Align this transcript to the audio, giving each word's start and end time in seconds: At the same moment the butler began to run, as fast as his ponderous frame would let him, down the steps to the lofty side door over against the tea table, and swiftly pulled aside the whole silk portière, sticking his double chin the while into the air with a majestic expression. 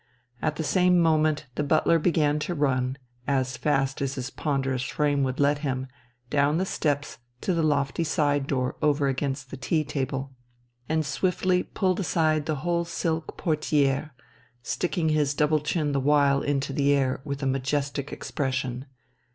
At 0.41 0.55
the 0.55 0.63
same 0.63 0.97
moment 0.97 1.45
the 1.53 1.63
butler 1.63 1.99
began 1.99 2.39
to 2.39 2.55
run, 2.55 2.97
as 3.27 3.55
fast 3.55 4.01
as 4.01 4.15
his 4.15 4.31
ponderous 4.31 4.81
frame 4.81 5.21
would 5.21 5.39
let 5.39 5.59
him, 5.59 5.85
down 6.31 6.57
the 6.57 6.65
steps 6.65 7.19
to 7.41 7.53
the 7.53 7.61
lofty 7.61 8.03
side 8.03 8.47
door 8.47 8.77
over 8.81 9.07
against 9.09 9.51
the 9.51 9.57
tea 9.57 9.83
table, 9.83 10.31
and 10.89 11.05
swiftly 11.05 11.61
pulled 11.61 11.99
aside 11.99 12.47
the 12.47 12.55
whole 12.65 12.83
silk 12.83 13.37
portière, 13.37 14.09
sticking 14.63 15.09
his 15.09 15.35
double 15.35 15.59
chin 15.59 15.91
the 15.91 15.99
while 15.99 16.41
into 16.41 16.73
the 16.73 16.91
air 16.93 17.21
with 17.23 17.43
a 17.43 17.45
majestic 17.45 18.11
expression. 18.11 18.87